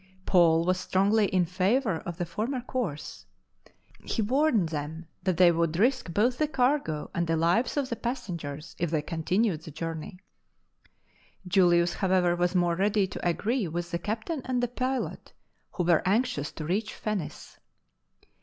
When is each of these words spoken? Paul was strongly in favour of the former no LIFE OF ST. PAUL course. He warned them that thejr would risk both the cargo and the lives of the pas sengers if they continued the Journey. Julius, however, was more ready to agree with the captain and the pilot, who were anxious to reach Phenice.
Paul 0.25 0.65
was 0.65 0.79
strongly 0.79 1.27
in 1.27 1.45
favour 1.45 1.97
of 2.07 2.17
the 2.17 2.25
former 2.25 2.53
no 2.53 2.55
LIFE 2.55 2.63
OF 2.63 2.65
ST. 2.65 2.73
PAUL 2.73 2.81
course. 2.81 3.25
He 4.15 4.21
warned 4.23 4.69
them 4.69 5.05
that 5.21 5.37
thejr 5.37 5.55
would 5.55 5.77
risk 5.77 6.11
both 6.11 6.39
the 6.39 6.47
cargo 6.47 7.11
and 7.13 7.27
the 7.27 7.37
lives 7.37 7.77
of 7.77 7.89
the 7.89 7.95
pas 7.95 8.27
sengers 8.27 8.73
if 8.79 8.89
they 8.89 9.03
continued 9.03 9.61
the 9.61 9.69
Journey. 9.69 10.17
Julius, 11.47 11.93
however, 11.93 12.35
was 12.35 12.55
more 12.55 12.75
ready 12.75 13.05
to 13.05 13.27
agree 13.29 13.67
with 13.67 13.91
the 13.91 13.99
captain 13.99 14.41
and 14.45 14.63
the 14.63 14.67
pilot, 14.67 15.33
who 15.73 15.83
were 15.83 16.01
anxious 16.03 16.51
to 16.53 16.65
reach 16.65 16.95
Phenice. 16.95 17.59